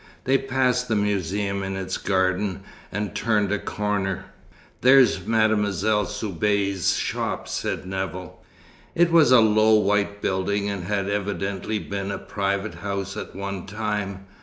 [0.23, 2.61] They passed the museum in its garden,
[2.91, 4.25] and turned a corner.
[4.81, 8.41] "There's Mademoiselle Soubise's shop," said Nevill.
[8.95, 13.67] It was a low white building, and had evidently been a private house at one
[13.67, 14.25] time.